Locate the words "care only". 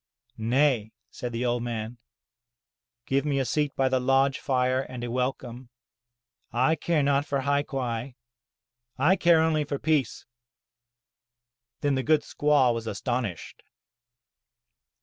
9.15-9.63